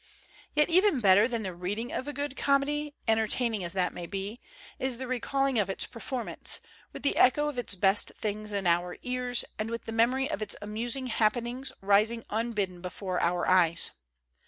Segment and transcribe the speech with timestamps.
[0.55, 4.07] Yet even better than the reading of a good comedy, en tertaining as that may
[4.07, 4.39] be,
[4.79, 6.59] is the recalling of its performance,
[6.91, 10.41] with the echo of its best things in our ears and with the memory of
[10.41, 13.91] its amusing happenings rising unbidden before our eyes.